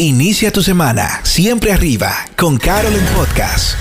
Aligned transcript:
Inicia 0.00 0.52
tu 0.52 0.62
semana 0.62 1.22
siempre 1.24 1.72
arriba 1.72 2.14
con 2.36 2.56
Carol 2.56 2.94
en 2.94 3.04
Podcast. 3.16 3.76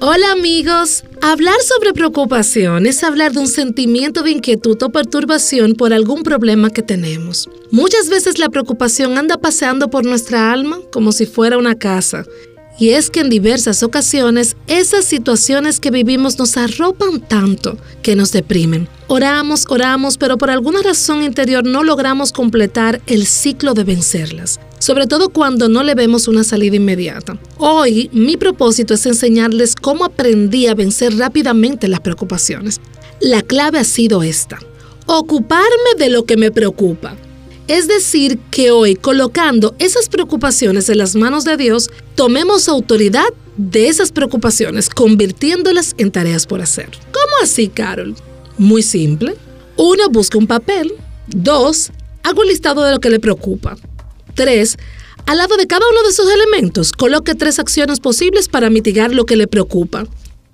Hola 0.00 0.32
amigos, 0.32 1.04
hablar 1.20 1.54
sobre 1.60 1.92
preocupación 1.92 2.86
es 2.86 3.04
hablar 3.04 3.30
de 3.30 3.38
un 3.38 3.46
sentimiento 3.46 4.24
de 4.24 4.32
inquietud 4.32 4.82
o 4.82 4.90
perturbación 4.90 5.74
por 5.74 5.92
algún 5.92 6.24
problema 6.24 6.70
que 6.70 6.82
tenemos. 6.82 7.48
Muchas 7.70 8.08
veces 8.08 8.40
la 8.40 8.48
preocupación 8.48 9.18
anda 9.18 9.38
paseando 9.38 9.88
por 9.88 10.04
nuestra 10.04 10.52
alma 10.52 10.80
como 10.90 11.12
si 11.12 11.26
fuera 11.26 11.58
una 11.58 11.76
casa 11.76 12.24
y 12.82 12.94
es 12.94 13.10
que 13.10 13.20
en 13.20 13.30
diversas 13.30 13.84
ocasiones 13.84 14.56
esas 14.66 15.04
situaciones 15.04 15.78
que 15.78 15.92
vivimos 15.92 16.36
nos 16.40 16.56
arropan 16.56 17.20
tanto 17.20 17.78
que 18.02 18.16
nos 18.16 18.32
deprimen. 18.32 18.88
Oramos, 19.06 19.66
oramos, 19.68 20.18
pero 20.18 20.36
por 20.36 20.50
alguna 20.50 20.82
razón 20.82 21.22
interior 21.22 21.64
no 21.64 21.84
logramos 21.84 22.32
completar 22.32 23.00
el 23.06 23.26
ciclo 23.26 23.74
de 23.74 23.84
vencerlas, 23.84 24.58
sobre 24.80 25.06
todo 25.06 25.28
cuando 25.28 25.68
no 25.68 25.84
le 25.84 25.94
vemos 25.94 26.26
una 26.26 26.42
salida 26.42 26.74
inmediata. 26.74 27.38
Hoy 27.56 28.10
mi 28.12 28.36
propósito 28.36 28.94
es 28.94 29.06
enseñarles 29.06 29.76
cómo 29.76 30.04
aprendí 30.04 30.66
a 30.66 30.74
vencer 30.74 31.16
rápidamente 31.16 31.86
las 31.86 32.00
preocupaciones. 32.00 32.80
La 33.20 33.42
clave 33.42 33.78
ha 33.78 33.84
sido 33.84 34.24
esta, 34.24 34.58
ocuparme 35.06 35.68
de 35.98 36.08
lo 36.08 36.24
que 36.24 36.36
me 36.36 36.50
preocupa 36.50 37.14
es 37.68 37.88
decir, 37.88 38.38
que 38.50 38.70
hoy, 38.70 38.96
colocando 38.96 39.74
esas 39.78 40.08
preocupaciones 40.08 40.88
en 40.88 40.98
las 40.98 41.14
manos 41.14 41.44
de 41.44 41.56
Dios, 41.56 41.90
tomemos 42.14 42.68
autoridad 42.68 43.28
de 43.56 43.88
esas 43.88 44.12
preocupaciones, 44.12 44.88
convirtiéndolas 44.88 45.94
en 45.98 46.10
tareas 46.10 46.46
por 46.46 46.60
hacer. 46.60 46.88
¿Cómo 47.12 47.32
así, 47.42 47.68
Carol? 47.68 48.14
Muy 48.58 48.82
simple. 48.82 49.36
Uno, 49.76 50.08
busca 50.10 50.38
un 50.38 50.46
papel. 50.46 50.92
Dos, 51.28 51.90
haga 52.22 52.40
un 52.40 52.48
listado 52.48 52.82
de 52.82 52.92
lo 52.92 53.00
que 53.00 53.10
le 53.10 53.20
preocupa. 53.20 53.76
Tres, 54.34 54.76
al 55.26 55.38
lado 55.38 55.56
de 55.56 55.66
cada 55.66 55.88
uno 55.88 56.02
de 56.02 56.08
esos 56.08 56.28
elementos, 56.32 56.92
coloque 56.92 57.34
tres 57.34 57.58
acciones 57.58 58.00
posibles 58.00 58.48
para 58.48 58.70
mitigar 58.70 59.14
lo 59.14 59.24
que 59.24 59.36
le 59.36 59.46
preocupa. 59.46 60.04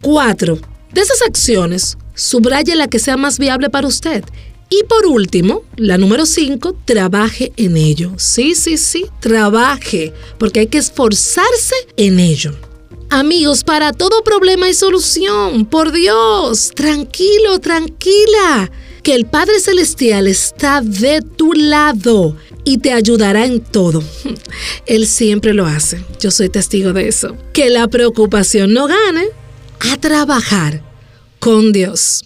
Cuatro, 0.00 0.58
de 0.92 1.00
esas 1.00 1.22
acciones, 1.22 1.98
subraye 2.14 2.74
la 2.74 2.88
que 2.88 2.98
sea 2.98 3.16
más 3.16 3.38
viable 3.38 3.70
para 3.70 3.86
usted 3.86 4.24
y 4.68 4.82
por 4.84 5.06
último, 5.06 5.62
la 5.76 5.96
número 5.96 6.26
5, 6.26 6.76
trabaje 6.84 7.52
en 7.56 7.76
ello. 7.76 8.12
Sí, 8.16 8.54
sí, 8.54 8.76
sí, 8.78 9.06
trabaje, 9.20 10.12
porque 10.38 10.60
hay 10.60 10.66
que 10.66 10.78
esforzarse 10.78 11.74
en 11.96 12.18
ello. 12.18 12.52
Amigos, 13.08 13.62
para 13.62 13.92
todo 13.92 14.24
problema 14.24 14.66
hay 14.66 14.74
solución. 14.74 15.66
Por 15.66 15.92
Dios, 15.92 16.72
tranquilo, 16.74 17.60
tranquila, 17.60 18.70
que 19.04 19.14
el 19.14 19.26
Padre 19.26 19.60
Celestial 19.60 20.26
está 20.26 20.80
de 20.80 21.22
tu 21.22 21.52
lado 21.52 22.36
y 22.64 22.78
te 22.78 22.92
ayudará 22.92 23.46
en 23.46 23.60
todo. 23.60 24.02
Él 24.86 25.06
siempre 25.06 25.54
lo 25.54 25.66
hace. 25.66 26.04
Yo 26.18 26.32
soy 26.32 26.48
testigo 26.48 26.92
de 26.92 27.06
eso. 27.06 27.36
Que 27.52 27.70
la 27.70 27.86
preocupación 27.86 28.72
no 28.72 28.88
gane 28.88 29.28
a 29.92 29.96
trabajar 29.98 30.82
con 31.38 31.72
Dios. 31.72 32.25